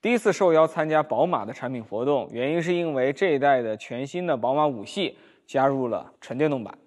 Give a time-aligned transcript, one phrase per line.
[0.00, 6.78] 第一次受邀参加宝马的产品活动，原因是因为这一代的全新的宝马五系加入了纯电动版。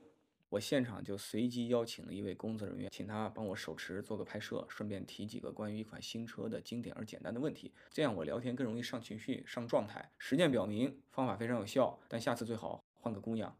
[0.47, 10.09] 我现场就随机邀请了一位工作人员，请他帮我手持做个拍摄，顺便提几个关于一款新车的经典而简单的问题，这样我聊天更容易上情绪、上状态。
[10.17, 13.53] 实践表明方法非常有效，但下次最好换个姑娘。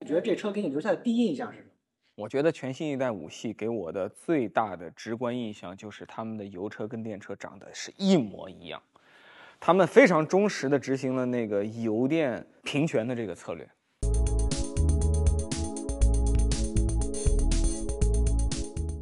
[0.00, 1.68] 你觉得这车给你留下的第一印象是什么？
[2.18, 8.82] 我觉得全新一代五系给我的最大的直观印象就是他们的油车跟电车长得是一模一样。
[9.60, 13.68] 他们非常忠实地执行了那个油电平权的这个策略。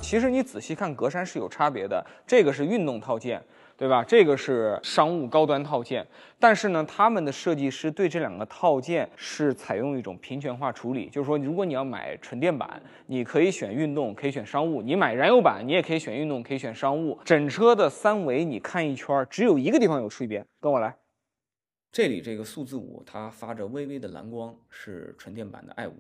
[0.03, 3.41] 其实你仔细看，格栅是有差别的，这个是运动套件。
[3.77, 4.05] 对吧？
[4.05, 6.07] 这个是商务高端套件，
[6.39, 17.19] 但是呢，他们的设计师对这两个套件是采用一种平权化处理，就是说，如果你要买纯电版，你可以选运动，可以选商务；你买燃油版，你也可以选运动，可以选商务。
[17.25, 20.97] 整车的三维你看一圈，只有一个地方有区别，跟我来。
[21.91, 25.95] 这里这个数字五，它发着微微的蓝光，是纯电版的 i 五。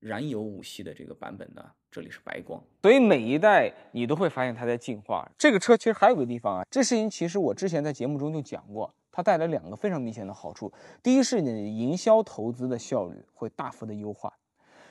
[0.00, 5.30] 燃油五系的这个版本呢，这里是白光，所以每一代你都会发现它在进化。
[5.38, 10.72] 这个车其实还有个地方啊，这事情其实我之前在节目中就讲过，它带来两个非常明显的好处。
[11.02, 14.32] 第一是你的营销投资的效率会大幅的优化。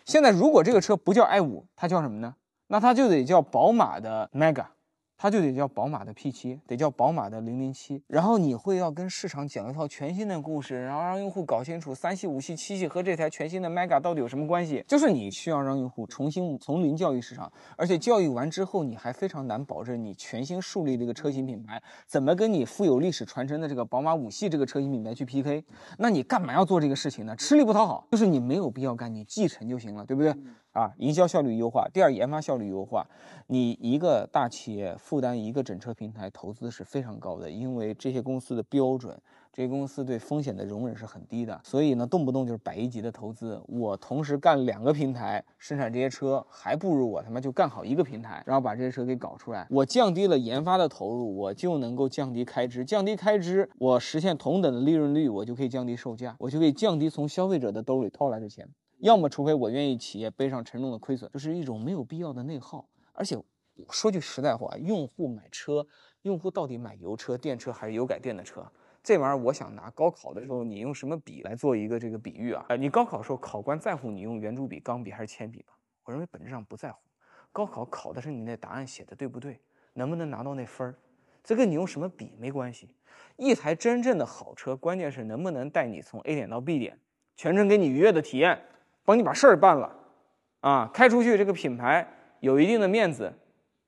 [0.05, 2.35] 现在如果这个车不叫 i 五，它叫什么呢？
[2.67, 4.67] 那它就得叫宝马的 Mega。
[5.21, 14.81] 它就得叫宝马的 P7，得叫宝马的零零七，然后你会要跟市场讲一套全新的故事，然后让用户搞清楚三系、五系、七系和这台全新的 Mega 到底有什么关系。
[14.87, 25.65] 就是你需要让用户重新从零教育市场，而且教育完之后，你还非常难保证你全新树立这个车型品牌怎么跟你富有历史传承的这个宝马五系这个车型品牌去 PK。
[25.97, 27.35] 那你干嘛要做这个事情呢？
[27.35, 30.33] 吃力不讨好，就是你没有必要干，你继承就行了，对不对？
[30.71, 33.07] 啊，营销效率优化，第二研发效率优化。
[33.47, 39.19] 你一个大企业负担一个整车平台投资是非常高的，因为这些公司的标准，
[39.51, 43.59] 这些公司对风险的容忍是很低的，所以呢，动不动就是百亿级的投资。
[43.67, 49.65] 我同时干两个平台生产这些车，还不如我他妈就干好一个平台，然后把这些车给搞出来。
[49.71, 58.69] 我降低了研发的投入，我就能够降低开支，降低开支，我实现同等的利润率，我就可以降低售价，我就可以降低从消费者的兜里掏来的钱。
[58.99, 62.89] 要么，除非我愿意企业背上沉重的亏损，就是一种没有必要的内耗。
[63.14, 63.42] 而且，
[63.89, 65.87] 说句实在话，用户买车，
[66.23, 68.70] 用户到底买油车、电车还是油改电的车？
[69.02, 72.65] 这玩意儿，我想拿高考的时候你用什么笔来做一个这个比喻啊？
[72.67, 75.73] 呃，你高考的时候考官在乎你用圆珠笔、钢笔还是铅笔吗？
[76.04, 76.99] 我认为本质上不在乎。
[77.54, 79.61] 高考考的是你那答案写的对不对，
[79.93, 80.95] 能不能拿到那分儿，
[81.42, 82.89] 这跟你用什么笔没关系。
[83.38, 86.99] 一台真正的好车，关键是能不能带你从 A 点到 B 点，
[87.38, 88.61] 全程给你愉悦的体验。
[89.05, 89.95] 帮你把事儿办了，
[90.61, 92.08] 啊，开出去这个品牌
[92.39, 93.33] 有一定的面子。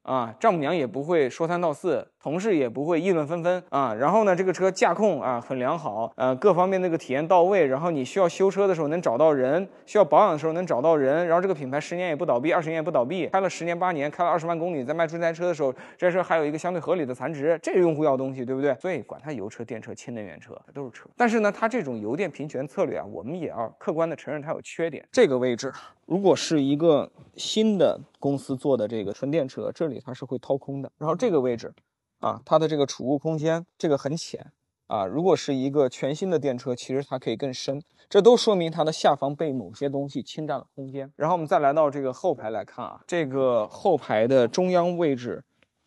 [0.04, 3.94] 啊，丈母娘也不会说三道四，同事也不会议论纷纷啊。
[3.94, 7.66] 然后呢，这个车驾控啊很良好，呃，各方面那个体验到位。
[7.66, 11.28] 然后你需要修车的时候能找到人，需要保养的时候能找到人。
[11.28, 18.76] 然后这个品牌十年也不倒闭，二十年也不倒闭，开了十年八年，开了二十万公里，再卖出这台车的时候，这车还有一个相对合理的残值，这是用户要东西，对不对？
[18.76, 21.10] 所以管它油车、电车、氢能源车，都是车。
[21.18, 25.06] 但是呢，它这种油电平权策略啊，我们也要客观的承认它有缺点。
[25.12, 25.72] 这个位置。
[26.06, 30.92] 如果是一个新的公司做的这个纯电车，这里它是会掏空的。
[30.98, 31.74] 然后这个位置，
[32.22, 34.52] 啊，它的这个储物空间这个很浅，
[34.88, 37.84] 啊，如果是一个全新的电车，其实它可以更深。
[38.10, 41.12] 这都说明它的下方被某些东西侵占了空间。
[41.16, 45.44] 然后我们再来到这个后排来看啊，这个后排的中央位置。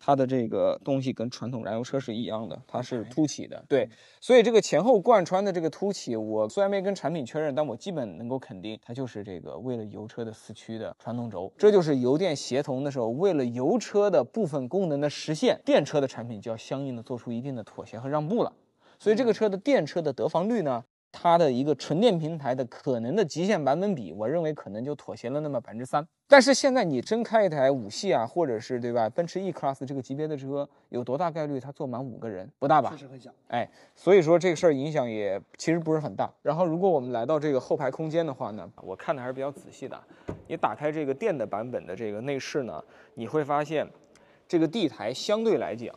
[0.07, 3.89] 它的这个东西跟传统燃油车是一样的，它是凸起的，对，
[4.21, 18.53] 所以这个前后贯穿的这个凸起，我虽然没跟产品确认，但我基本能够肯定，它就是这个为了油车的四驱的传动轴，这就是油电协同的时候，为了油车的部分功能的实现，电车的产品就要相应的做出一定的妥协和让步了，
[18.99, 20.85] 所以这个车的电车的得房率呢？
[21.15, 26.05] 它的一个纯电平台的可能的极限版本比，我认为可能就妥协了那么百分之三。
[26.27, 32.51] 但是现在你真开一台五系啊，或者是对吧，奔驰 E Class 这个级别的车，有多大概率它坐满五个人？
[32.59, 32.91] 不大吧？
[32.91, 33.31] 确实很小。
[33.49, 36.29] 哎，所以说这个事儿影响也其实不是很大。
[36.43, 40.03] 然后如果我们来到这个后排空间的话呢，我看的还是比较仔细的。
[40.49, 42.83] 你打开这个电的版本的这个内饰呢，
[43.15, 43.87] 你会发现
[44.49, 45.95] 这个地台相对来讲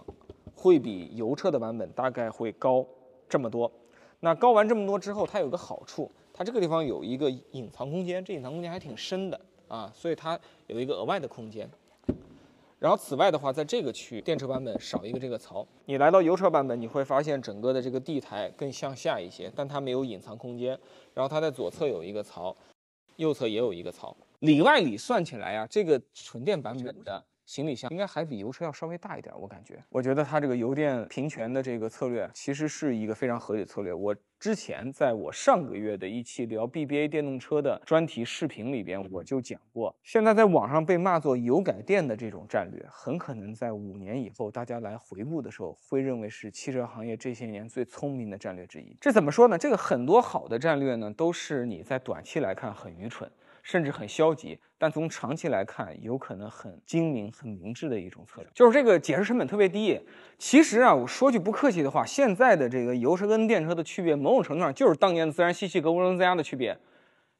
[0.56, 2.86] 会比油车的版本大概会高
[3.28, 3.72] 这么多。
[4.20, 11.70] 那高完这么多之后，它有个好处，它这个地方有一个隐藏空间，这隐藏空间还挺深的啊，所以它有一个额外的空间。
[12.80, 15.66] 然后此外的话，在这个区，电车版本少一个这个槽。
[15.86, 20.78] 你来到油车版本，你会发现整个的这个地台更向下一些，但它没有隐藏空间。
[21.14, 22.56] 然后它在左侧有一个槽，
[23.16, 24.16] 右侧也有一个槽。
[24.40, 27.24] 里外里算起来啊，这个纯电版本的。
[27.48, 29.82] 行李箱应该还比油车要稍微大一点，我感觉。
[29.90, 33.94] 我觉得它这个油电平权的这个策略，其实是一个非常合理的策略。
[33.94, 39.96] 我之前在我上个月的一期聊 BBA 电动车的专题视频里边，我就讲过。
[40.04, 48.94] 现在在网上被骂作油改电的这种战略，很可能在五年以后，大家来回顾的时候，会认为是汽车行业这些年最聪明的战略之一。
[49.00, 49.58] 这怎么说呢？
[49.58, 53.32] 这个很多好的战略呢，都是你在短期来看很愚蠢。
[53.68, 60.00] 甚至很消极，但从长期来看，有可能很精明、很明智的一种策略，就是这个解释成本特别低。
[60.38, 66.78] 其实啊，我说句不客气的话，现在的这个油车跟电车的区别，某种程度上就是当年的自然吸气跟涡轮增压的区别。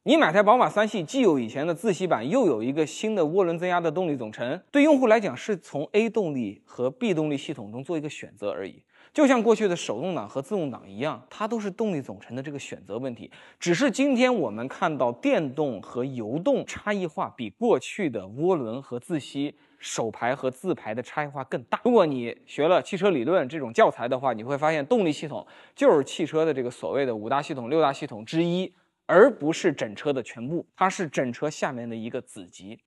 [0.04, 8.82] 你买台宝马三系，既有以前的自吸版，又有一个新的涡轮增压的动力总成，对用户来讲是从 A 动力和 B 动力系统中做一个选择而已。
[9.12, 13.30] 就像过去的手动挡和自动挡一样，它都是动力总成的这个选择问题。
[13.60, 21.78] 只是今天我们看到电动和油动差异化比过去的涡轮和自吸、手排和自排的差异化更大。
[21.84, 28.72] 如果你学了汽车理论这种教材的话，你会发现动力系统就是汽车的这个所谓的五大系统、六大系统之一，
[29.10, 30.66] 而不是整车的全部。
[30.76, 32.78] 它是整车下面的一个子集。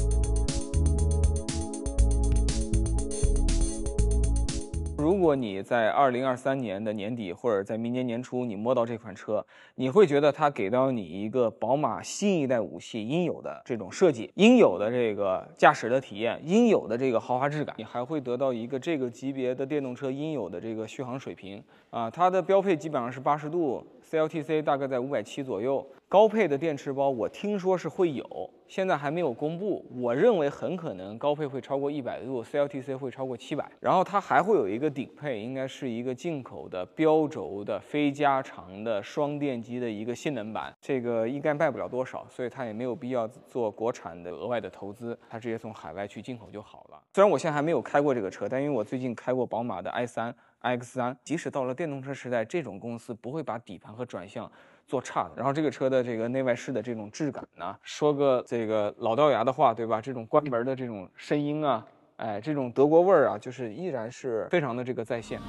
[4.97, 22.07] 如果你在二零二三年的年底或者在明年年初你摸到这款车，你会觉得它给到你一个宝马新一代五系应有的这种设计、应有的这个驾驶的体验、应有的这个豪华质感，你还会得到一个这个级别的电动车应有的这个续航水平啊！
[22.07, 25.83] 它的标配基本上是八十度，CLTC 大概在五百七左右。
[26.11, 29.85] 高配的电池包，我听说是会有，现在还没有公布。
[29.95, 33.71] 我认为很可能高配会超过一百度，CLTC 会超过七百。
[33.79, 47.01] 然后它还会有一个顶配，应该是一个进口的标轴的非加长的双电机的一个性能版，这个应该卖不了多少，所以它也没有必要做国产的额外的投资，它直接从海外去进口就好了。
[47.13, 54.51] 虽然我现在还没有开过这个车，但因为我最近开过宝马的 i3、iX3，即使到了电动车时代，这种公司不会把底盘和转向。
[54.91, 60.01] 做差的，然后这个车的这个内外饰的这种质感呢，说个这个老掉牙的话，对吧？
[60.01, 65.39] 这种关门的这种声音啊，哎，这种德国味儿啊，就是依然是非常的这个在线。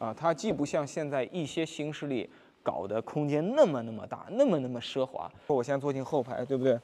[0.00, 2.28] 啊，它既不像现在一些新势力
[2.60, 5.30] 搞的空间那么那么大，那么那么奢华。
[5.46, 6.76] 我现在坐进后排，对不对？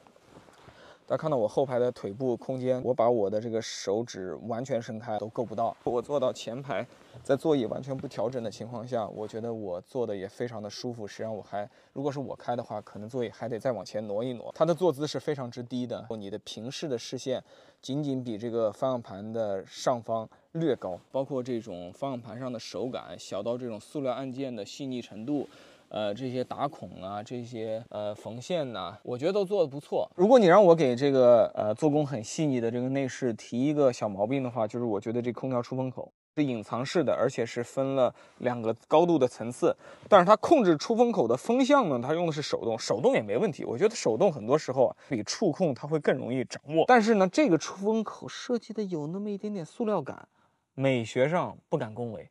[1.09, 5.75] 大家看到我后排的腿部空间，我把我的这个手指完全伸开都够不到。
[5.83, 6.85] 我坐到前排，
[7.23, 11.07] 在座椅完全不调整的情况下，我觉得我坐的也非常的舒服。
[11.07, 14.51] 实际上我还，如果是我开的话，可能座椅还得再往前挪一挪。
[14.53, 17.43] 它的坐姿是非常之低的，你的平视的视线
[17.81, 25.49] 仅仅比这个方向盘的上方略高，包括这种方向盘上的手感，小到这种塑料按键的细腻程度。
[25.89, 30.09] 呃，这些打孔啊，这些呃缝线呐，我觉得都做的不错。
[30.15, 39.75] 如果你让我给这个呃做工很细腻的这个内饰提一个小毛病的话，就是我觉得这空调出风口是隐藏式的，而且是分了两个高度的层次。
[40.07, 43.65] 但是它控制出风口的风向呢，它用的是手动，手动也没问题。
[43.65, 46.85] 我觉得手动很多时候啊，比触控它会更容易掌握。
[46.87, 50.27] 但是呢，这个出风口设计的有那么一点点塑料感，
[50.75, 52.29] 美学上不敢恭维。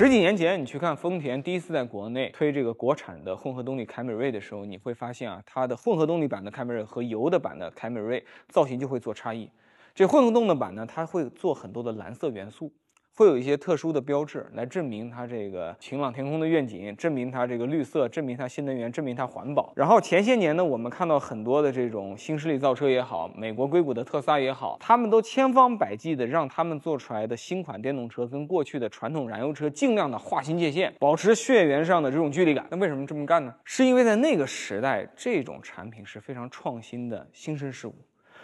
[0.00, 9.50] 十几年前，你去看丰田第一次在国内推这个国产的混合动力凯美瑞的时候，你会发现啊，它的混合动力版的凯美瑞和油的版的凯美瑞造型就会做差异。
[9.94, 12.72] 这混合动的版呢，它会做很多的蓝色元素。
[13.20, 19.70] 会有一些特殊的标志来证明它这个晴朗天空的愿景，证明它这个绿色，证明它新能源，证明它环保。
[19.76, 32.66] 然后前些年呢，我们看到很多的这种新势力造车也好，美国硅谷的特斯拉也好，他们都千方百计的让他们做出来的新款电动车跟过去的传统燃油车尽量的划清界限，保持血缘上的这种距离感。
[32.70, 33.54] 那为什么这么干呢？
[33.64, 37.94] 是因为在那个时代，这种产品是非常创新的新生事物。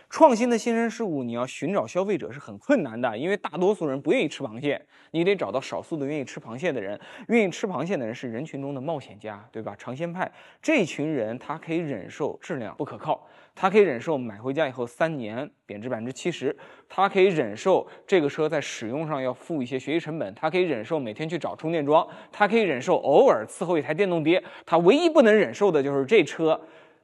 [0.09, 6.99] 创新的新生事物，你要寻找消费者是很困难的，因为大多数人不愿意吃螃蟹，你得找到少数的愿意吃螃蟹的人。
[7.29, 9.75] 愿意吃螃蟹的人是人群中的冒险家，对吧？
[9.77, 10.31] 尝鲜派
[10.63, 16.57] 这群人，他可以忍受质量不可靠，他可以忍受买回家以后三年贬值百分之七十，
[16.89, 24.43] 他可以忍受这个车在使用上要付一些学习成本，他可以忍受每天去找充电桩，他可以忍受偶尔伺候一台电动爹。
[24.65, 26.59] 他唯一不能忍受的就是这车。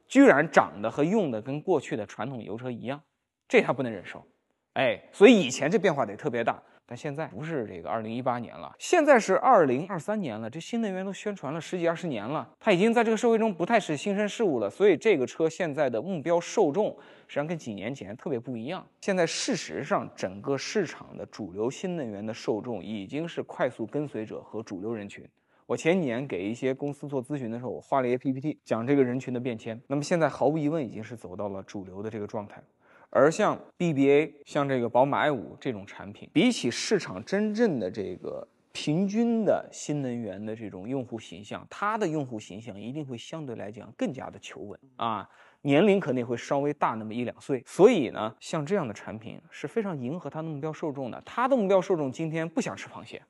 [0.07, 3.01] 居然长得和用的跟过去的传统油车一样，
[3.47, 4.25] 这他不能忍受，
[4.73, 16.89] 哎，所以以前这变化得特别大，但现在不是这个二零一八年了，现在是二零二三年了，这新能源都宣传了十几二十年了，它已经在这个社会中不太是新生事物了，所以这个车现在的目标受众
[17.27, 18.85] 实际上跟几年前特别不一样。
[19.01, 25.27] 现在事实上，整个市场的主流新能源的受众已经是快速跟随者和主流人群。
[25.65, 29.79] 我前几年给一些公司做咨询的时候，我画了一些 PPT，讲这个人群的变迁。
[29.87, 32.61] 那么现在毫无疑问已经是走到了主流的这个状态。
[33.09, 45.29] 而像 BBA、像这个宝马 i5 这种产品，比起市场真正的这个平均的新能源的这种用户形象，它的用户形象一定会相对来讲更加的求稳啊，
[45.61, 47.61] 年龄可能也会稍微大那么一两岁。
[47.67, 51.21] 所以呢，像这样的产品是非常迎合它的目标受众的。
[51.23, 53.21] 它的目标受众今天不想吃螃蟹，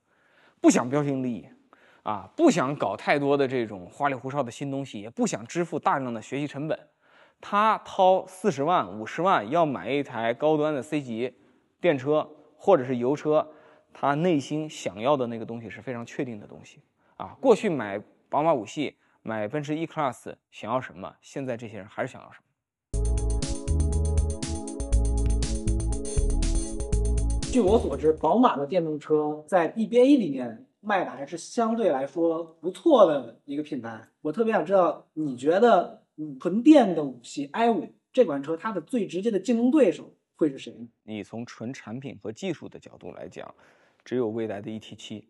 [0.61, 1.45] 不想标新立异。
[2.03, 6.77] 啊，不想搞太多的这种花里胡哨的新东西，也不想支付大量的学习成本，
[7.39, 11.33] 他掏四十万、五十万要买一台高端的 C 级
[11.79, 13.47] 电车或者是油车，
[13.93, 16.81] 他内心想要的那个东西是非常确定的东西
[17.15, 17.37] 啊。
[17.39, 22.43] 过去买宝马五系、买奔驰 E Class 想要什么，现在这些人还是想要什么。
[27.49, 30.65] 据我所知，宝马的电动车在 BBA 里面。
[30.83, 34.05] 卖的还是相对来说不错的一个品牌。
[34.21, 36.03] 我特别想知道，你觉得
[36.39, 40.87] 纯电的五系 i 五这款车，它的最直接的竞争对手会是谁呢？
[41.03, 43.55] 你从纯产品和技术的角度来讲，
[44.03, 45.27] 只有未来的 ET 七，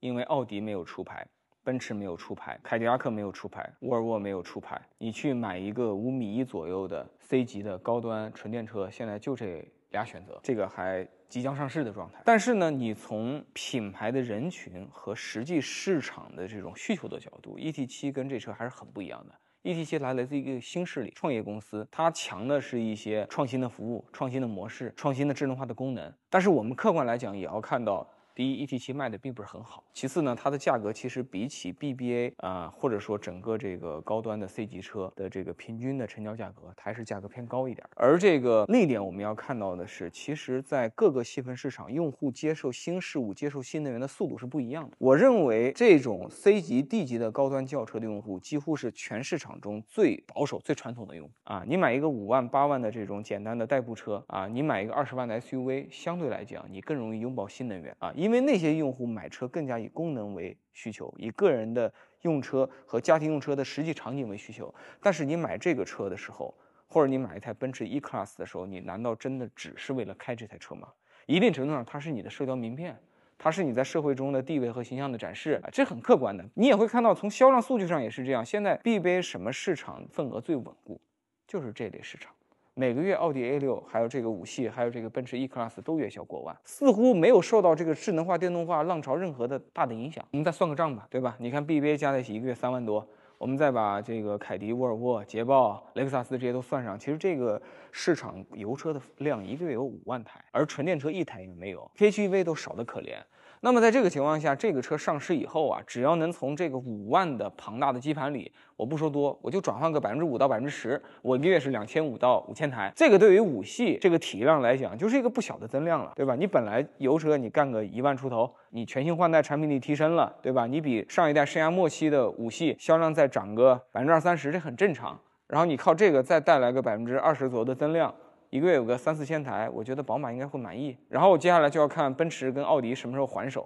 [0.00, 1.26] 因为奥迪没有出牌，
[1.64, 4.80] 奔驰没有出牌，凯迪拉克没有出牌，沃尔沃没有出牌。
[4.98, 11.06] 你去买一个五米一左右的 C 级的高端纯电车，现在就这俩选择，这个还。
[11.30, 19.34] 即将上市的状态，但是呢，你从品牌的人群和实际市场的这种需求的角度，ET 七跟这车还是很不一样的。
[19.62, 26.12] ET 七来来自一个新势力创业公司，它强的是一些创新的服务、创新的模式、创新的智能化的功能。
[26.28, 28.04] 但是我们客观来讲，也要看到。
[28.34, 29.84] 第一，ET7 卖的并不是很好。
[29.92, 37.86] 其次呢，它的价格其实比起 BBA 啊，或者说整个这个高端的 C 级车的这个平均的成交价格，还是价格偏高一点。
[37.96, 44.96] 而这个另一点我们要看到的是，其实，在各个细分市场，用户接受新事物、接受新能源的速度是不一样的。
[44.98, 51.62] 我认为，这种 C 级、D 级的高端轿车的用户，几乎是全市场中最保守、最传统的用户啊。
[51.66, 64.74] 你买一个五万、八万的这种简单的代步车啊，你买一个二十万的 SUV，相对来讲，你更容易拥抱新能源啊，因为那些用户买车更加以功能为需求，以个人的用车和家庭用车的实际场景为需求。
[65.00, 66.54] 但是你买这个车的时候，
[66.86, 70.88] 或者你买一台奔驰 E Class 的时候，你难道真的只是为了开这台车吗？
[71.24, 72.94] 一定程度上，它是你的社交名片，
[73.38, 76.44] 它是你在社会中的地位和形象的展示，这很客观的。
[76.52, 78.44] 你也会看到，从销量数据上也是这样。
[78.44, 81.00] 现在 BBA 什么市场份额最稳固，
[81.46, 82.30] 就是这类市场。
[82.74, 90.24] 每个月，奥迪 A 六，还有这个五系，还有这个奔驰 E Class 都月销过万，似乎没有受到这个智能化、电动化浪潮任何的大的影响。
[90.30, 91.36] 我们再算个账吧，对吧？
[91.40, 93.06] 你看 BBA 加在一起一个月三万多，
[93.38, 97.60] 我们再把这个凯迪、沃尔沃、捷豹、雷克萨斯这些都算上，其实这个
[97.90, 103.16] 市场油车的量一个月有五万台，而纯电车一台也没有，PHEV 都少得可怜。
[103.62, 112.90] 那么在这个情况下，这个车上市以后啊，只要能从这个五万的庞大的基盘里，我不说多，我就转换个百分之五到百分之十，我一个月是两千五到五千台。
[112.96, 116.34] 这个对于五系这个体量来讲，就是一个不小的增量了，对吧？
[116.34, 120.66] 你本来油车你干个一万出头，你全新换代产品力提升了，对吧？
[120.66, 125.20] 你比上一代生涯末期的五系销量再涨个百分之二三十，这很正常。
[125.46, 128.14] 然后你靠这个再带来个百分之二十左右的增量。
[128.52, 130.96] 一个月有个三四千台，我觉得宝马应该会满意。
[131.08, 133.64] 然后接下来就要看奔驰跟奥迪什么时候还手。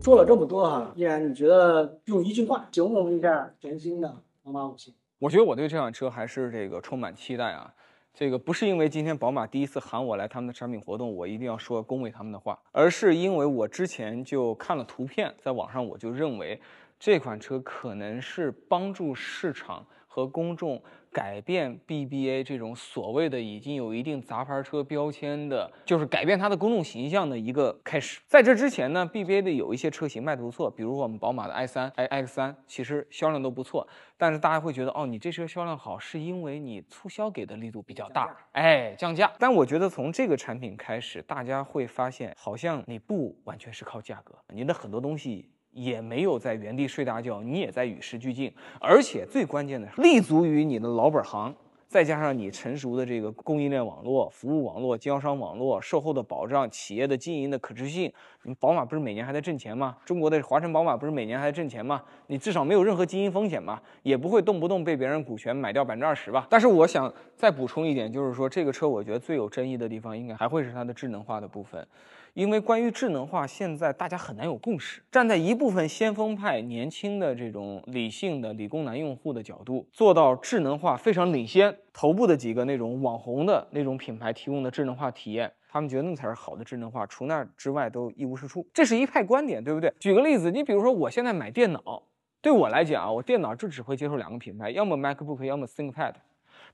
[0.00, 4.08] 说了这么多哈，依然你觉得用一句话形容一下全新的
[4.44, 4.94] 宝马五系？
[5.18, 7.74] 我觉得我对这辆车还是这个充满期待啊。
[8.14, 16.60] 这个不是因为今天宝马第一次喊我来他们的产品活动，我一定要说恭维他们的话，而是因为我之前就看了图片，在网上我就认为。
[17.04, 20.80] 这款车可能是帮助市场和公众
[21.10, 28.20] 改变 BBA 这种所谓的已经有一定杂牌车标签的，就是改变它的公众形象的一个开始。
[28.28, 33.84] 在这之前呢，BBA 的有一些车型卖的不错，比如我们宝马的 i3、iX3，其实销量都不错。
[34.16, 39.28] 但是大家会觉得，哦，你这车销量好，是因为你促销给的力度比较大，哎，降价。
[39.40, 45.50] 但我觉得从这个产品开始，大家会发现，好像你不完全是靠价格，你的很多东西。
[45.72, 51.54] 也没有在原地睡大觉，你也在与时俱进，而且最关键的是立足于你的老本行，
[51.88, 58.12] 再加上你成熟的这个供应链网络、服务网络、经销商网络、售后的保障、企业的经营的可持续性。
[58.44, 59.96] 你宝马不是每年还在挣钱吗？
[60.04, 62.02] 中国的华晨宝马不是每年还在挣钱吗？
[62.26, 63.82] 你至少没有任何经营风险吧？
[64.02, 66.46] 也不会动不动被别人股权买掉百分之二十吧？
[66.50, 71.86] 但是我想再补充一点，就是说这个车我觉得最有争议的地方，应该还会是它的智能化的部分。
[72.34, 75.02] 因为关于智能化，现在大家很难有共识。
[75.10, 88.66] 站在一部分先锋派、年轻的这种理性的理工男用户的角度，做到智能化非常领先，头部的几个那种网红的那种品牌提供的智能化体验，他们觉得那才是好的智能化，除那之外都一无是处。
[88.72, 89.92] 这是一派观点，对不对？
[90.00, 92.02] 举个例子，你比如说我现在买电脑，
[92.40, 96.14] 对我来讲啊，我电脑就只会接受两个品牌，要么 MacBook，要么 ThinkPad。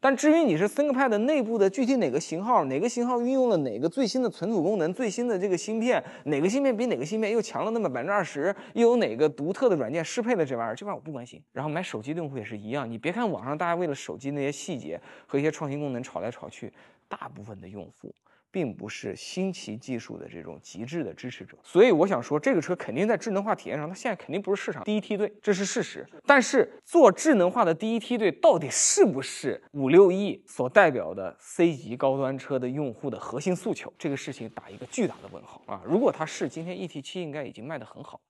[0.01, 11.43] 但至于你是 ThinkPad 内部的具体哪个型号，哪个型号运用了哪个最新的存储功能、最新的这个芯片，哪个芯片比哪个芯片又强了那么百分之二十，又有哪个独特的软件适配了这玩意儿，这玩意儿我不关心。
[11.53, 16.73] 然后买手机的用户也是一样，你别看网上大家为了手机那些细节和一些创新功能吵来吵去，
[17.09, 18.15] 大部分的用户。
[18.51, 26.07] 并不是新奇技术的这种极致的支持者，所以我想说，这个车肯定在智能化体验上，它现在肯定不是市场第一梯队，这是事实。
[26.27, 33.93] 但是做智能化的第一梯队，到底是不是五六亿所代表的 C 级高端车的用户的核心诉求？
[33.99, 35.83] 这个事情打一个巨大的问号啊！
[35.85, 38.21] 如果它是，今天 ET7 应该已经卖得很好。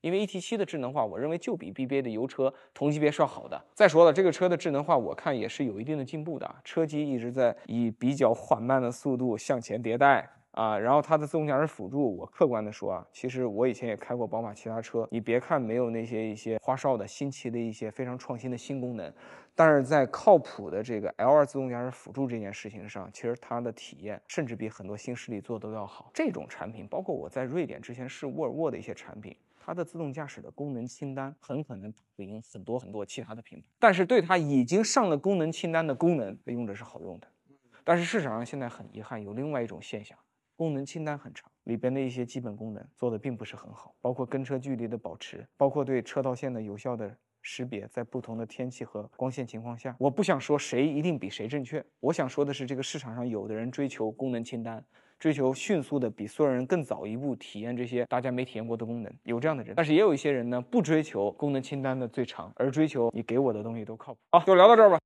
[0.00, 3.60] 因为 ET7 的智能化，我认为就比 BBA 的油车同级别是要好的。
[3.74, 6.54] 再说了，这个车的智能化，我看也是有一定的进步的。
[6.62, 10.78] 车机一直在以比较缓慢的速度向前迭代啊。
[10.78, 19.12] 然后它的自动驾驶辅助，我客观的说啊，其实我以前也开过宝马其他车，你别看没有那些一些花哨的新奇的一些非常创新的新功能，
[19.56, 26.10] 但是在靠谱的这个 L2 自动驾驶辅助这件事情上，其实它的体验甚至比很多新势力做的都要好。
[26.14, 29.36] 这种产品，包括我在瑞典之前试沃尔沃的一些产品。
[29.68, 37.28] 它的自动驾驶的功能清单很可能打不赢很多很多其他的品牌，但是对它已经上了功能清单的功能，用着是好用的。
[37.84, 40.16] 但是市场上现在很遗憾，有另外一种现象，
[40.56, 54.82] 功能清单很长，里边的一些基本功能做的并不是很好，包括跟车距离的保持，包括对车道线的有效的识别，在不同的天气和光线情况下，我不想说谁一定比谁正确，我想说的是，这个市场上有的人追求功能清单。
[55.18, 64.20] 追求迅速的比所有人更早一步体验这些大家没体验过的功能，有这样的人，但是也有一些人呢，不追求功能清单的最长，而追求你给我的东西都靠谱。
[64.30, 64.98] 好，就聊到这儿吧。